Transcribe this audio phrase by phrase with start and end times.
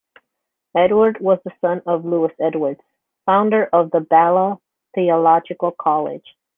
[0.75, 2.81] Edwards was the son of Lewis Edwards,
[3.27, 4.59] founder of the Bala
[4.95, 6.25] Theological College.